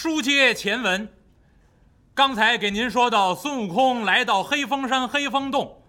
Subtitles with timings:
[0.00, 1.12] 书接前文，
[2.14, 5.82] 刚才给您说到孙悟空来到黑风山黑风洞，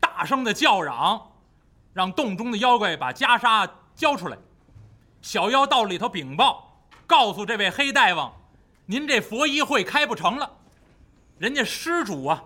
[0.00, 1.30] 大声的叫嚷，
[1.92, 4.36] 让洞中的妖怪把袈裟交出来。
[5.22, 6.76] 小妖到里头禀报，
[7.06, 8.34] 告诉这位黑大王，
[8.86, 10.50] 您这佛衣会开不成了，
[11.38, 12.42] 人家施主啊，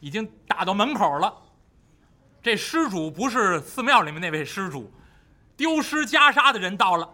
[0.00, 1.34] 已经打到门口了。
[2.42, 4.92] 这施主不是寺庙里面那位施主，
[5.56, 7.08] 丢失袈裟的人到了，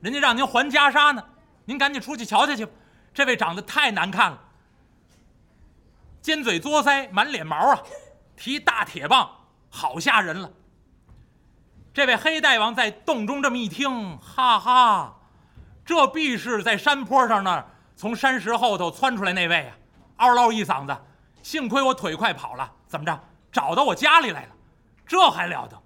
[0.00, 1.24] 人家让您还袈裟呢。
[1.64, 2.66] 您赶紧出去瞧瞧去，
[3.12, 4.38] 这位长得太难看了，
[6.20, 7.82] 尖嘴作腮，满脸毛啊，
[8.36, 9.30] 提大铁棒，
[9.70, 10.50] 好吓人了。
[11.92, 15.16] 这位黑大王在洞中这么一听，哈哈，
[15.84, 17.64] 这必是在山坡上那
[17.96, 19.76] 从山石后头窜出来那位啊，
[20.16, 20.96] 嗷唠一嗓子，
[21.42, 23.18] 幸亏我腿快跑了，怎么着
[23.52, 24.48] 找到我家里来了，
[25.06, 25.80] 这还了得？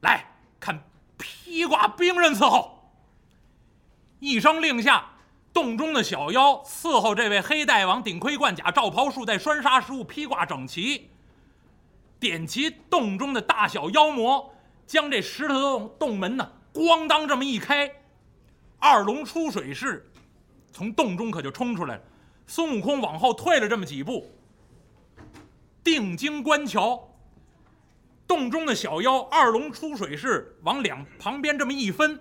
[0.00, 0.24] 来
[0.60, 0.78] 看
[1.16, 2.77] 披挂兵刃伺候。
[4.20, 5.12] 一声令下，
[5.52, 11.10] 洞中的小妖伺候这位黑大王，顶盔贯甲，罩袍束带，拴纱饰物，披挂整齐。
[12.18, 14.52] 点齐洞中的大小妖魔，
[14.86, 17.88] 将这石头洞洞门呢，咣当这么一开，
[18.80, 20.10] 二龙出水式，
[20.72, 22.02] 从洞中可就冲出来了。
[22.46, 24.32] 孙悟空往后退了这么几步，
[25.84, 27.08] 定睛观瞧，
[28.26, 32.18] 洞中的小妖二龙出水式，往两旁边这么一分。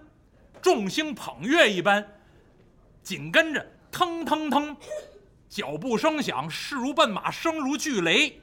[0.68, 2.06] 众星捧月一般，
[3.02, 4.76] 紧跟着腾腾腾，
[5.48, 8.42] 脚步声响，势如奔马，声如巨雷。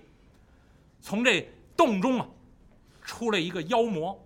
[1.02, 2.26] 从这洞中啊，
[3.02, 4.18] 出来一个妖魔。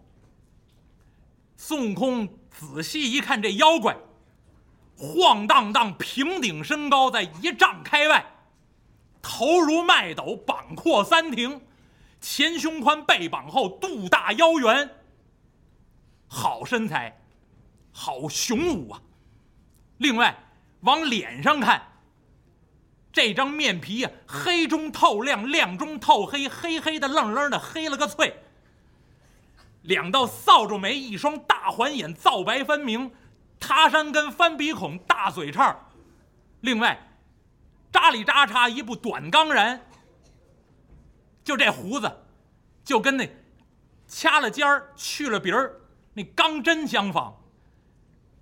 [1.57, 3.97] 孙悟空仔细一看，这妖怪
[4.97, 8.25] 晃荡荡，平顶身高在一丈开外，
[9.21, 11.61] 头如麦斗，膀阔三庭，
[12.21, 14.89] 前胸宽，背膀厚，肚大腰圆，
[16.29, 17.21] 好身材。
[18.01, 19.03] 好雄武啊！
[19.97, 20.33] 另外，
[20.83, 21.83] 往脸上看，
[23.13, 28.41] 这张面皮呀，黑中透亮，亮中透黑，黑黑的，愣愣的，黑了个脆。
[29.83, 33.11] 两道扫帚眉，一双大环眼，皂白分明，
[33.59, 35.77] 塌山根，翻鼻孔，大嘴叉
[36.61, 36.97] 另外，
[37.91, 39.81] 扎里扎叉一部短钢髯，
[41.43, 42.17] 就这胡子，
[42.85, 43.29] 就跟那
[44.07, 45.81] 掐了尖儿、去了鼻儿
[46.15, 47.35] 那钢针相仿。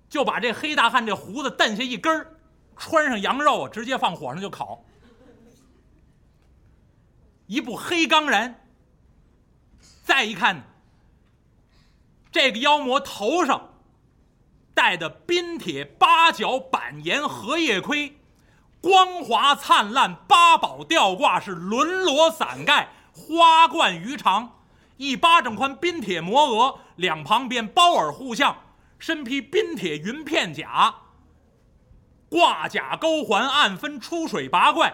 [0.09, 2.37] 就把这黑大汉这胡子蹬下一根儿，
[2.77, 4.83] 穿上羊肉啊，直接放火上就烤。
[7.45, 8.55] 一部黑钢人。
[10.03, 10.63] 再一看，
[12.31, 13.73] 这个妖魔头上
[14.73, 18.17] 戴的冰铁八角板岩荷叶盔，
[18.79, 24.61] 光华灿烂，八宝吊挂是轮罗伞盖，花冠鱼肠，
[24.95, 28.55] 一巴掌宽冰铁磨额，两旁边包耳护项。
[28.99, 30.93] 身披冰铁云片甲，
[32.29, 34.93] 挂甲钩环暗分出水八怪，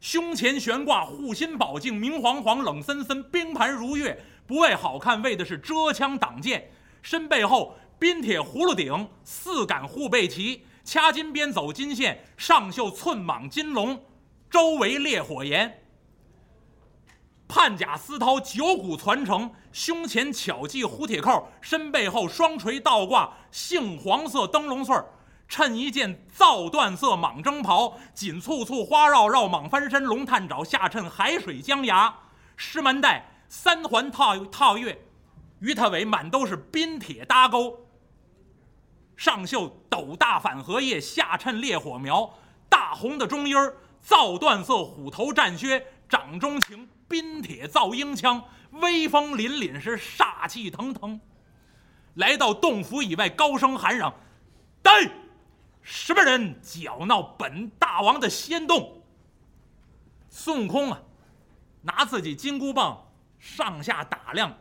[0.00, 6.70] 胸前悬挂护心宝镜，明晃晃冷森森，冰盘如月，不为好看，为的是遮枪挡箭。
[7.02, 14.04] 身背后冰铁葫芦顶，四杆护背旗，掐金边走金线，上绣寸蟒金龙，
[14.50, 15.85] 周围烈火炎。
[17.48, 25.06] 判甲丝绦九股攒成，胸前巧系蝴蝶扣，身背后双垂倒挂杏黄色灯笼穗儿，
[25.48, 32.12] 衬一件皂缎色蟒征袍，锦簇簇花绕绕蟒翻身，龙探爪下衬海水江崖，
[32.56, 35.06] 狮门带三环套套月，
[35.60, 37.86] 鱼它尾满都是冰铁搭钩，
[39.16, 42.28] 上绣斗大反荷叶，下衬烈火苗，
[42.68, 46.88] 大红的中衣儿，皂缎色虎头战靴，掌中擎。
[47.08, 51.20] 冰铁造鹰枪，威风凛凛，是煞气腾腾。
[52.14, 54.12] 来到洞府以外，高声喊嚷
[54.82, 55.10] ：“呆！
[55.82, 59.02] 什么人搅闹本大王的仙洞？”
[60.28, 61.00] 孙悟空啊，
[61.82, 63.06] 拿自己金箍棒
[63.38, 64.56] 上下打量。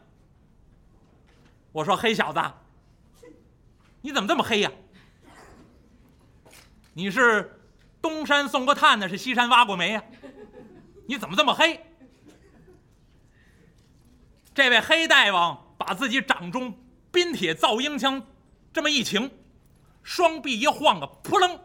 [1.71, 2.41] 我说：“黑小子，
[4.01, 4.71] 你怎么这么黑呀？
[6.93, 7.59] 你是
[8.01, 10.03] 东山送过炭呢，是西山挖过煤呀？
[11.07, 11.83] 你怎么这么黑？”
[14.55, 16.79] 这位黑大王把自己掌中
[17.11, 18.25] 冰铁造鹰枪
[18.71, 19.29] 这么一擎，
[20.01, 21.59] 双臂一晃啊，扑棱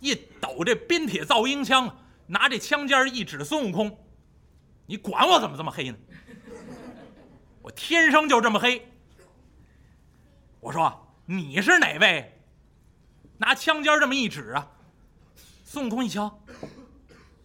[0.00, 4.04] 一抖，这冰铁造鹰枪拿这枪尖一指孙悟空
[4.86, 5.96] ：“你管我怎么这么黑呢？
[7.62, 8.84] 我天生就这么黑。”
[10.58, 12.36] 我说：“你是哪位？”
[13.38, 14.72] 拿枪尖这么一指啊，
[15.62, 16.40] 孙悟空一瞧：“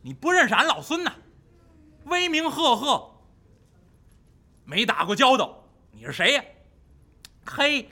[0.02, 1.14] 你不认识俺老孙呐？
[2.06, 3.12] 威名赫赫。”
[4.66, 6.44] 没打过交道，你是谁呀？
[7.46, 7.90] 嘿，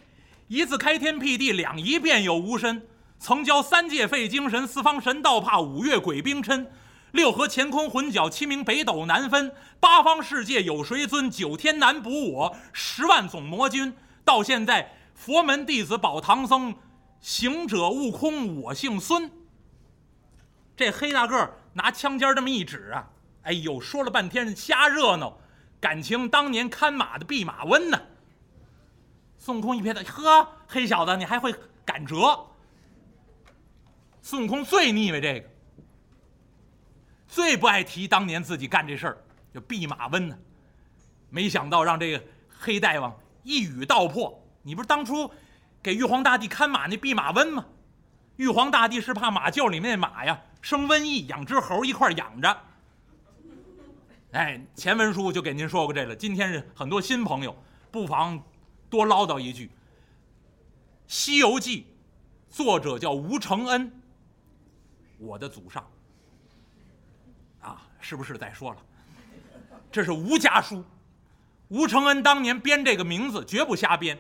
[0.47, 2.87] 一次开天辟地，两仪便有无身。
[3.19, 6.65] 曾教三界费精神，四方神道怕，五岳鬼兵嗔，
[7.11, 11.29] 六合乾坤混搅，七名北斗难分，八方世界有谁尊？
[11.29, 13.93] 九天难补我，十万总魔君。
[14.23, 16.73] 到现在，佛门弟子保唐僧，
[17.19, 19.29] 行者悟空，我姓孙。
[20.75, 23.09] 这黑大个拿枪尖这么一指啊，
[23.43, 25.37] 哎呦，说了半天瞎热闹，
[25.81, 27.99] 感情当年看马的弼马温呢。
[29.37, 32.47] 孙悟空一撇他，呵，黑小子，你还会赶折？
[34.21, 35.49] 孙悟空最腻歪这个，
[37.27, 39.17] 最不爱提当年自己干这事儿，
[39.51, 40.37] 就弼马温呢。
[41.31, 44.39] 没想到让这个黑大王一语道破。
[44.61, 45.31] 你不是当初
[45.81, 47.65] 给玉皇大帝看马那弼马温吗？
[48.35, 52.55] 玉皇大帝是怕马厩里面那马呀生瘟疫，养只猴一块养着。
[54.31, 57.53] 哎，前文书就给您说过这个，今天是很多新朋友，
[57.91, 58.41] 不妨
[58.89, 59.67] 多唠叨一句，
[61.05, 61.85] 《西游记》
[62.55, 63.91] 作者叫吴承恩。
[65.17, 65.85] 我的祖上，
[67.59, 68.77] 啊，是不是再说了？
[69.91, 70.81] 这是吴家书，
[71.67, 74.17] 吴承恩当年编这个名字绝不瞎编。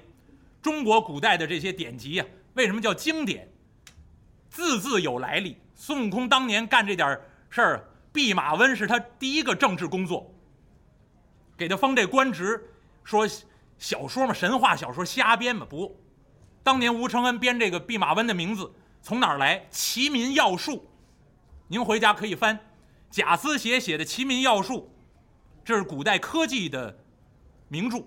[0.61, 2.25] 中国古代的这些典籍呀，
[2.55, 3.49] 为什么叫经典？
[4.49, 5.55] 字字有来历。
[5.73, 7.17] 孙悟空当年干这点
[7.49, 10.33] 事儿，弼马温是他第一个政治工作，
[11.57, 12.69] 给他封这官职，
[13.03, 13.27] 说
[13.77, 15.99] 小说嘛，神话小说瞎编嘛，不，
[16.63, 18.71] 当年吴承恩编这个弼马温的名字
[19.01, 19.59] 从哪儿来？
[19.71, 20.73] 《齐民要术》。
[21.67, 22.59] 您回家可以翻
[23.09, 24.93] 贾思勰写的《齐民要术》，
[25.63, 26.99] 这是古代科技的
[27.69, 28.03] 名著，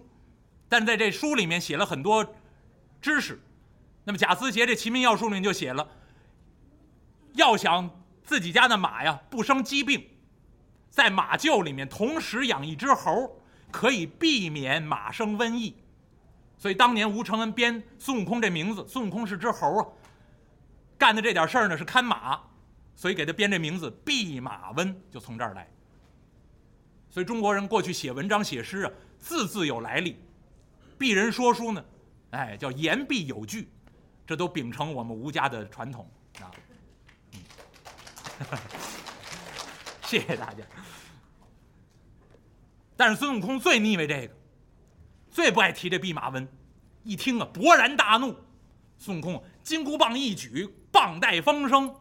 [0.69, 2.35] 但在这书里面写了很多
[3.01, 3.43] 知识。
[4.05, 5.89] 那么贾思勰这《齐民要术》里面就写了，
[7.33, 7.91] 要想
[8.25, 10.05] 自己家的马呀不生疾病，
[10.91, 13.41] 在马厩里面同时养一只猴，
[13.71, 15.77] 可以避免马生瘟疫。
[16.57, 19.87] 所以当年吴承恩编孙悟空这名字，孙悟空是只猴啊，
[20.97, 22.41] 干的这点事儿呢是看马。
[22.97, 25.69] 所以给他编这名字“弼马温”就从这儿来。
[27.11, 30.17] 所以中国人过去写文章写诗啊，字字有来历。
[30.97, 31.85] 鄙人说书呢，
[32.31, 33.69] 哎，叫言必有据，
[34.25, 36.09] 这都秉承我们吴家的传统
[36.41, 36.47] 啊。
[40.05, 40.63] 谢谢大家。
[42.97, 44.35] 但是孙悟空最腻歪这个，
[45.31, 46.47] 最不爱提这弼马温。
[47.03, 48.37] 一听啊，勃然大怒。
[48.97, 51.95] 孙悟空金箍棒一举，棒带风声。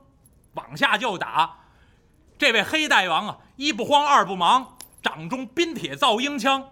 [0.53, 1.65] 往下就打，
[2.37, 6.69] 这位黑大王啊，一不慌二不忙，掌中冰铁造鹰枪，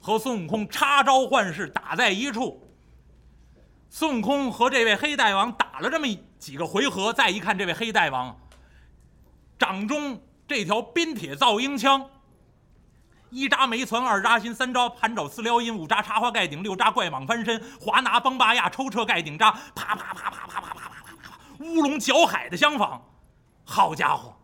[0.00, 2.62] 和孙悟空插招换式打在一处。
[3.88, 6.06] 孙悟空和这位黑大王打了这么
[6.38, 8.38] 几个回合，再一看这位黑大王，
[9.58, 12.08] 掌中这条冰铁造鹰枪，
[13.30, 21.38] 一扎没存，二扎心，三招盘爪四撩阴，五扎插花盖顶，六扎怪蟒翻身，滑拿崩巴亚，抽车盖顶扎，啪啪啪啪啪啪啪啪啪。
[21.60, 23.02] 乌龙搅海的相仿，
[23.64, 24.36] 好家伙，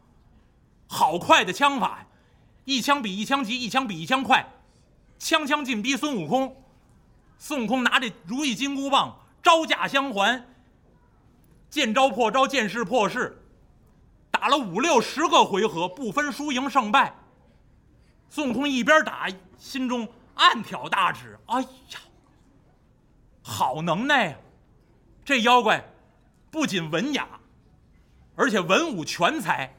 [0.86, 2.06] 好快的枪法！
[2.64, 4.48] 一枪比一枪急，一枪比一枪快，
[5.18, 6.64] 枪枪进逼孙悟空。
[7.36, 10.46] 孙悟空拿着如意金箍棒，招架相还，
[11.68, 13.41] 见招破招，见势破势，
[14.42, 17.14] 打了五六十个回合，不分输赢胜败。
[18.28, 22.00] 孙悟空一边打，心中暗挑大指：哎呀，
[23.40, 24.36] 好能耐呀！
[25.24, 25.88] 这妖怪。
[26.50, 27.28] 不仅文雅，
[28.34, 29.76] 而且文武全才，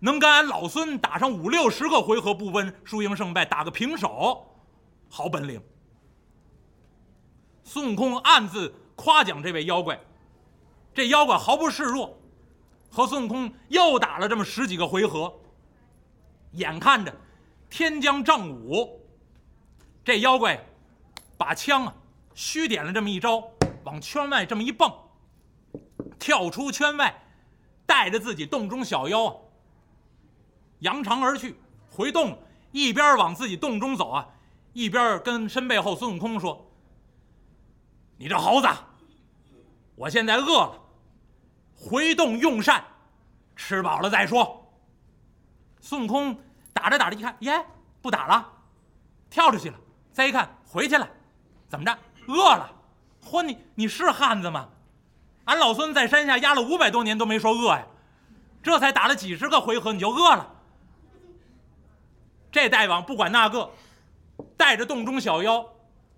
[0.00, 4.52] 能跟俺老孙打上五六十个回合不分输赢胜败，打个平手，
[5.08, 5.62] 好本领。
[7.62, 10.00] 孙悟空暗自夸奖这位妖怪，
[10.92, 12.15] 这妖怪毫不示弱，
[12.90, 15.32] 和孙悟空又打了这么十几个回合。
[16.52, 17.14] 眼看着
[17.68, 19.00] 天将正午，
[20.04, 20.64] 这妖怪
[21.36, 21.94] 把枪啊
[22.34, 23.42] 虚点了这么一招，
[23.84, 24.90] 往圈外这么一蹦。
[26.18, 27.22] 跳出圈外，
[27.84, 29.34] 带着自己洞中小妖啊，
[30.78, 31.56] 扬长而去，
[31.90, 32.38] 回洞，
[32.72, 34.26] 一边往自己洞中走啊，
[34.72, 36.70] 一边跟身背后孙悟空说
[38.16, 38.68] ：“你这猴子，
[39.94, 40.80] 我现在饿了，
[41.78, 42.82] 回洞用膳，
[43.54, 44.62] 吃饱了再说。”
[45.80, 46.36] 孙悟空
[46.72, 47.64] 打着打着一看，耶，
[48.02, 48.52] 不打了，
[49.30, 49.78] 跳出去了。
[50.12, 51.08] 再一看，回去了，
[51.68, 51.96] 怎么着？
[52.26, 52.72] 饿了？
[53.24, 54.68] 嚯，你你是汉子吗？
[55.44, 57.86] 俺老孙在山下压了五百多年都没说饿呀，
[58.62, 60.54] 这才打了几十个回合你就饿了。
[62.50, 63.70] 这大王不管那个，
[64.56, 65.64] 带着洞中小妖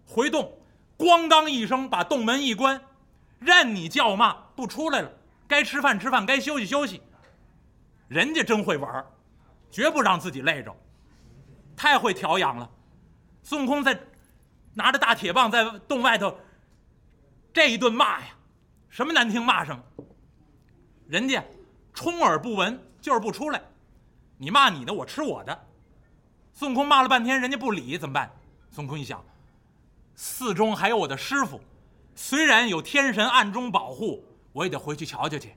[0.06, 0.58] 回洞，
[0.96, 2.80] 咣当一声把洞门一关，
[3.38, 5.10] 任你叫骂不出来了。
[5.48, 7.02] 该吃饭吃饭，该休息休息。
[8.06, 9.06] 人家真会玩儿，
[9.70, 10.72] 绝不让自己累着，
[11.74, 12.70] 太会调养了。
[13.42, 13.98] 孙悟空在
[14.74, 16.38] 拿着大铁棒在洞外头
[17.52, 18.26] 这一顿骂呀。
[18.90, 19.82] 什么难听骂声，
[21.06, 21.44] 人家
[21.92, 23.60] 充耳不闻，就是不出来。
[24.38, 25.66] 你骂你的，我吃我的。
[26.52, 28.30] 孙悟空骂了半天，人家不理，怎么办？
[28.70, 29.22] 孙悟空一想，
[30.14, 31.60] 寺中还有我的师傅，
[32.14, 35.54] 虽然有天神暗中保护，我也得回去瞧瞧去。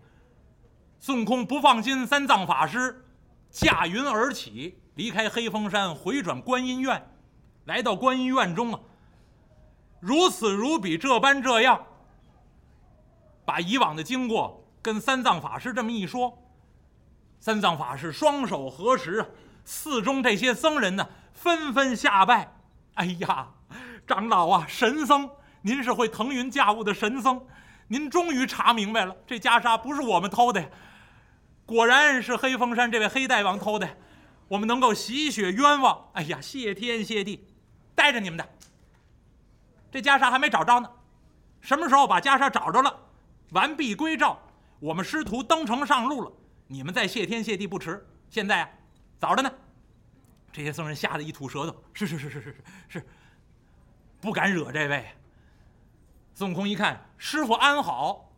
[0.99, 3.05] 孙悟空不放心三藏法师，
[3.49, 7.09] 驾云而起，离开黑风山，回转观音院，
[7.65, 8.79] 来到观音院中啊，
[9.99, 11.85] 如此如彼，这般这样，
[13.45, 16.37] 把以往的经过跟三藏法师这么一说，
[17.39, 19.27] 三藏法师双手合十啊，
[19.65, 22.55] 寺中这些僧人呢，纷纷下拜。
[22.93, 23.51] 哎呀，
[24.05, 25.27] 长老啊，神僧，
[25.63, 27.43] 您是会腾云驾雾的神僧，
[27.91, 30.69] 您终于查明白了，这袈裟不是我们偷的呀。
[31.65, 33.97] 果然是黑风山这位黑大王偷的，
[34.47, 36.09] 我们能够洗雪冤枉。
[36.13, 37.45] 哎呀，谢天谢地，
[37.93, 38.49] 带着你们的。
[39.91, 40.89] 这袈裟还没找着呢，
[41.59, 42.97] 什么时候把袈裟找着了，
[43.49, 44.39] 完璧归赵，
[44.79, 46.31] 我们师徒登城上路了，
[46.67, 48.07] 你们再谢天谢地不迟。
[48.29, 48.69] 现在啊，
[49.19, 49.51] 早着呢。
[50.53, 52.55] 这些僧人吓得一吐舌头，是是是是是
[52.87, 53.05] 是，
[54.21, 55.05] 不敢惹这位。
[56.33, 58.31] 孙悟空一看师傅安好，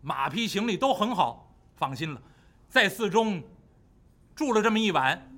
[0.00, 2.20] 马匹行李都很好，放心了。
[2.68, 3.40] 在寺中
[4.34, 5.32] 住了这么一晚，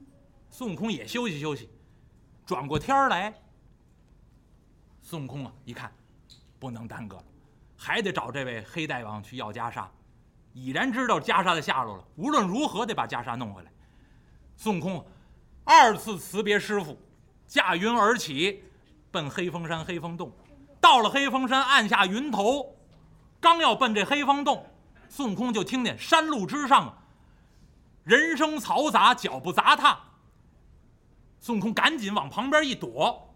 [0.48, 1.68] 孙悟空也休息休息。
[2.46, 3.34] 转过天来，
[5.02, 5.92] 孙悟空啊，一看
[6.58, 7.24] 不能耽搁了，
[7.76, 9.86] 还得找这位黑大王去要袈裟。
[10.54, 13.70] 已然知道袈裟的下落了，无论如何得把袈裟弄回来。
[14.56, 15.06] 孙悟空
[15.64, 16.98] 二次辞别师傅，
[17.46, 18.64] 驾云而起，
[19.10, 20.32] 奔黑风山黑风洞。
[20.80, 22.74] 到了黑风山，按下云头，
[23.46, 24.66] 刚要奔这黑风洞，
[25.08, 26.92] 孙悟空就听见山路之上。
[28.02, 30.00] 人声嘈杂，脚步杂踏。
[31.38, 33.32] 孙悟空赶紧往旁边一躲，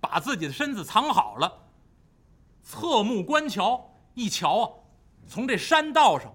[0.00, 1.52] 把自己的身子藏好了。
[2.62, 4.70] 侧目观瞧，一瞧啊，
[5.26, 6.32] 从这山道上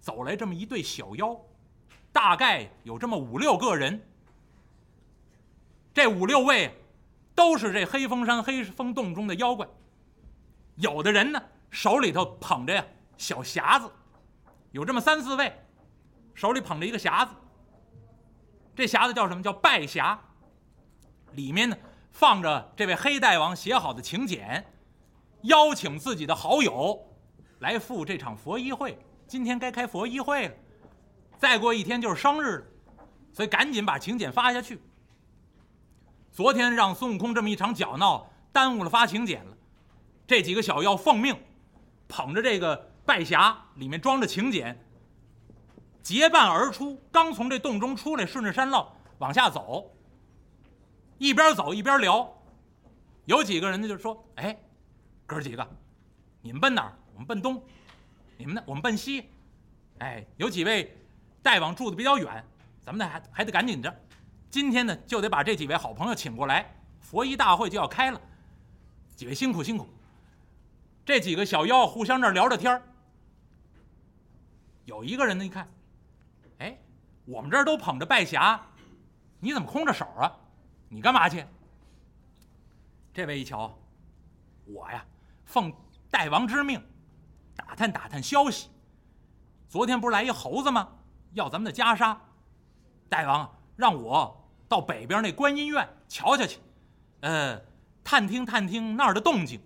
[0.00, 1.34] 走来这么一对小妖，
[2.12, 4.06] 大概有这么五六个人。
[5.94, 6.78] 这五六位
[7.34, 9.66] 都是这黑风山黑风洞中的妖怪。
[10.80, 12.84] 有的人呢，手里头捧着呀
[13.16, 13.90] 小匣子。
[14.72, 15.52] 有这么三四位，
[16.34, 17.32] 手里捧着一个匣子。
[18.74, 19.42] 这匣子叫什么？
[19.42, 20.16] 叫拜匣。
[21.32, 21.76] 里面呢
[22.10, 24.64] 放着这位黑大王写好的请柬，
[25.42, 26.98] 邀请自己的好友
[27.58, 28.98] 来赴这场佛衣会。
[29.26, 30.54] 今天该开佛衣会了，
[31.36, 32.64] 再过一天就是生日了，
[33.32, 34.80] 所以赶紧把请柬发下去。
[36.32, 39.56] 昨天让孙悟空这么一场搅闹，耽误了发请柬了。
[40.30, 41.36] 这几个小妖奉命，
[42.06, 42.88] 捧着这个。
[43.04, 44.78] 拜匣里面装着请柬，
[46.00, 46.96] 结伴而出。
[47.10, 48.86] 刚从这洞中出来，顺着山路
[49.18, 49.90] 往下走，
[51.18, 52.32] 一边走一边聊。
[53.24, 54.56] 有几个人呢，就说：“哎，
[55.26, 55.68] 哥几个，
[56.42, 56.96] 你们奔哪儿？
[57.14, 57.60] 我们奔东。
[58.36, 58.62] 你们呢？
[58.64, 59.28] 我们奔西。
[59.98, 60.96] 哎，有几位
[61.42, 62.44] 大王住的比较远，
[62.80, 63.92] 咱们呢还还得赶紧着。
[64.48, 68.20] 今天呢，就得把这几位好朋友请过来，佛衣大会就要开了。
[69.16, 69.88] 几位辛苦辛苦。
[71.10, 72.80] 这几个小妖互相这聊着天儿。”
[74.86, 75.68] 有一个人呢，一看，
[76.58, 76.78] 哎，
[77.24, 78.60] 我们这儿都捧着拜匣，
[79.40, 80.32] 你怎么空着手啊？
[80.88, 81.44] 你干嘛去？
[83.12, 83.76] 这位一瞧，
[84.66, 85.04] 我呀，
[85.46, 85.72] 奉
[86.12, 86.80] 大王之命，
[87.56, 88.68] 打探打探消息。
[89.68, 90.90] 昨天不是来一猴子吗？
[91.32, 92.16] 要咱们的袈裟。
[93.08, 96.60] 大王让我到北边那观音院瞧瞧去，
[97.22, 97.60] 呃，
[98.04, 99.60] 探听探听那儿的动静，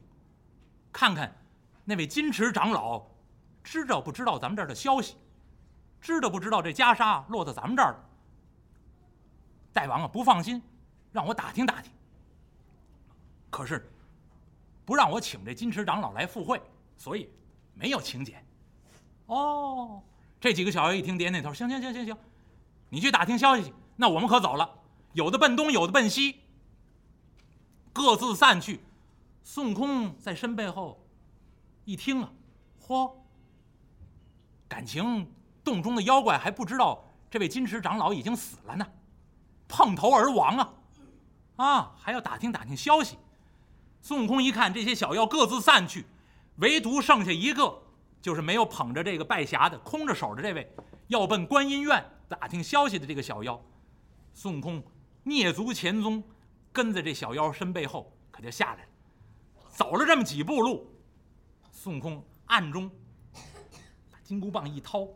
[0.94, 1.36] 看看
[1.84, 3.04] 那位金池长老。
[3.64, 5.16] 知道不知道咱们这儿的消息？
[6.00, 8.04] 知道不知道这袈裟落到咱们这儿了？
[9.72, 10.62] 大王啊，不放心，
[11.12, 11.90] 让我打听打听。
[13.48, 13.90] 可是
[14.84, 16.60] 不让我请这金池长老来赴会，
[16.98, 17.30] 所以
[17.72, 18.44] 没有请柬。
[19.26, 20.02] 哦，
[20.38, 22.16] 这几个小妖一听，点点头，行行行行行，
[22.90, 23.72] 你去打听消息去。
[23.96, 24.70] 那我们可走了，
[25.14, 26.40] 有的奔东，有的奔西，
[27.94, 28.80] 各自散去。
[29.46, 31.06] 孙悟空在身背后
[31.84, 32.32] 一听啊，
[32.80, 33.12] 嚯！
[34.66, 35.30] 感情
[35.62, 38.86] 洞中的妖怪还不知道这位金池长老已经死了呢，
[39.68, 40.72] 碰头而亡啊！
[41.56, 43.18] 啊，还要打听打听消息。
[44.00, 46.06] 孙悟空一看这些小妖各自散去，
[46.56, 47.82] 唯独剩下一个，
[48.22, 50.74] 就是没有捧着这个拜匣的，空着手的这位，
[51.08, 53.62] 要奔观音院打听消息的这个小妖。
[54.32, 54.82] 孙悟空
[55.26, 56.24] 蹑足潜踪，
[56.72, 58.88] 跟在这小妖身背后，可就下来了。
[59.85, 60.91] 走了这么几步路，
[61.71, 62.91] 孙悟空暗中
[64.11, 64.19] 把。
[64.23, 65.07] 金箍棒一掏，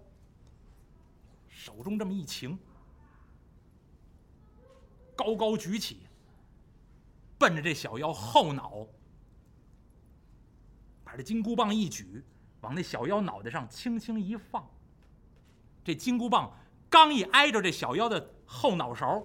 [1.48, 2.58] 手中这么一擎，
[5.16, 6.02] 高高举起，
[7.38, 8.86] 奔着这小妖后脑，
[11.02, 12.22] 把这金箍棒一举，
[12.60, 14.68] 往那小妖脑袋上轻轻一放。
[15.82, 16.54] 这金箍棒
[16.90, 19.24] 刚一挨着这小妖的后脑勺，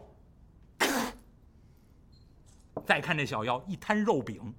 [2.87, 4.55] 再看这小妖一摊肉饼，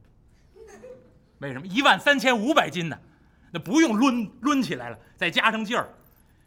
[1.39, 2.99] 为什么一万三千五百斤呢？
[3.51, 5.89] 那不用抡抡起来了，再加上劲儿，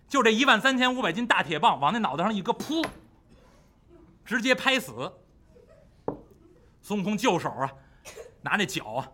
[0.07, 2.85] 就这一万三千五百斤大铁棒往那脑袋上一搁，噗，
[4.25, 5.11] 直接拍死。
[6.81, 7.71] 孙悟空就手啊，
[8.41, 9.11] 拿那脚啊，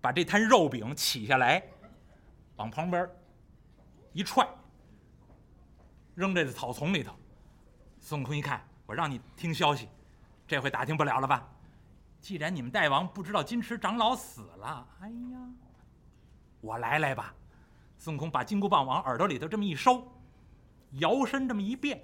[0.00, 1.62] 把这摊肉饼起下来，
[2.56, 3.08] 往旁边
[4.12, 4.48] 一踹，
[6.14, 7.12] 扔这草丛里头。
[8.00, 9.88] 孙悟空一看，我让你听消息，
[10.46, 11.48] 这回打听不了了吧？
[12.20, 15.38] 既然你们大王不知道金池长老死了，哎呀，
[16.60, 17.34] 我来来吧。
[17.96, 20.06] 孙悟空把金箍棒往耳朵里头这么一收，
[20.92, 22.00] 摇身这么一变，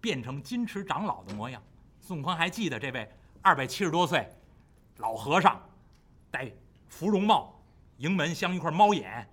[0.00, 1.62] 变成金池长老的模样。
[2.00, 3.08] 孙悟空还记得这位
[3.42, 4.28] 二百七十多岁
[4.96, 5.60] 老和尚，
[6.30, 6.50] 戴
[6.88, 7.60] 芙蓉帽，
[7.98, 9.28] 迎门镶一块猫眼，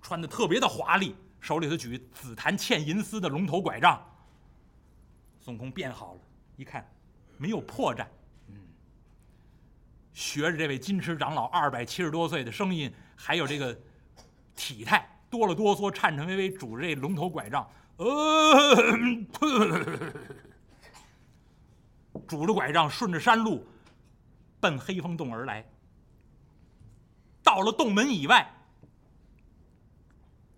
[0.00, 4.00] 穿的特别的华丽，手里头举紫檀嵌银丝的龙头拐杖。
[5.40, 6.20] 孙悟空变好了，
[6.56, 6.88] 一看。
[7.36, 8.06] 没有破绽，
[8.48, 8.54] 嗯，
[10.12, 13.76] 学着这位金池长老二百七十多岁的声音，还有这个
[14.54, 18.76] 体态，哆了哆嗦、颤颤巍巍，拄着这龙头拐杖，呃，
[22.26, 23.66] 拄着拐杖顺着山路
[24.60, 25.64] 奔黑风洞而来。
[27.42, 28.50] 到了洞门以外，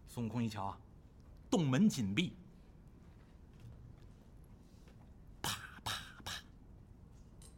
[0.07, 0.79] 孙悟空一瞧啊，
[1.51, 2.37] 洞门紧闭。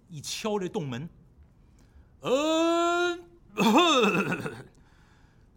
[0.09, 1.09] 一敲这洞门，
[2.23, 3.25] 嗯，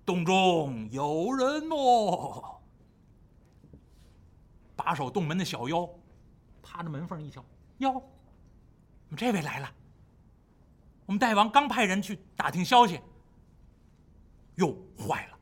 [0.05, 2.60] 洞中有人哦。
[4.75, 5.88] 把守洞门的小妖，
[6.62, 7.46] 趴着门缝一瞧，
[7.77, 8.01] 哟，我
[9.10, 9.72] 们这位来了？
[11.05, 13.00] 我们大王刚派人去打听消息。
[14.55, 15.38] 哟，坏了，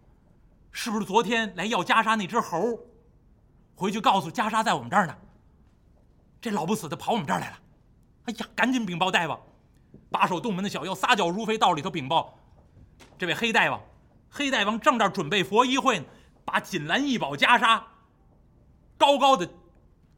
[0.72, 2.78] 是不是昨天来要袈裟那只猴？
[3.76, 5.18] 回去告诉袈裟在我们这儿呢。
[6.42, 7.60] 这老不死的跑我们这儿来了。
[8.30, 9.40] 哎呀，赶紧禀报大王！
[10.12, 12.38] 把守洞门的小妖撒脚如飞，到里头禀报：
[13.18, 13.82] 这位黑大王，
[14.30, 16.06] 黑大王正在准备佛衣会呢，
[16.46, 17.82] 把锦兰异宝袈裟
[19.00, 19.50] 高高的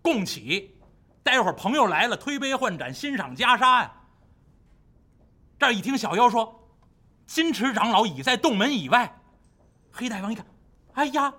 [0.02, 0.78] 供起，
[1.24, 3.94] 待会儿朋友来了，推杯换盏，欣赏袈裟呀。
[5.58, 6.70] 这一听小妖说，
[7.26, 9.18] 金池长老已在洞门以外。
[9.90, 10.46] 黑大王一看，
[10.96, 11.34] 哎呀，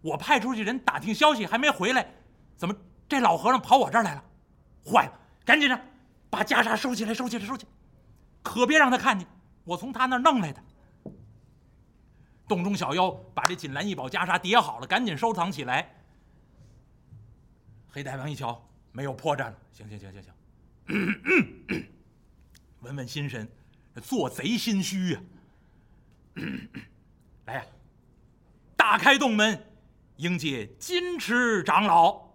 [0.00, 2.14] 我派出去人打听消息还没回来，
[2.56, 2.74] 怎么
[3.08, 4.24] 这老和尚跑我这儿来了？
[4.84, 5.12] 坏了！
[5.48, 5.80] 赶紧的，
[6.28, 7.72] 把袈裟收起来，收起来，收起来，
[8.42, 9.26] 可别让他看见，
[9.64, 10.62] 我从他那儿弄来的。
[12.46, 15.90] 洞中小妖把这锦兰一宝袈裟叠好了，赶紧收藏起来。
[17.88, 20.34] 黑大王一瞧，没有破绽了，行行行行行，
[22.80, 23.48] 稳稳心神，
[24.02, 25.20] 做贼心虚呀。
[27.46, 27.64] 来呀，
[28.76, 29.64] 打开洞门，
[30.16, 32.27] 迎接金池长老。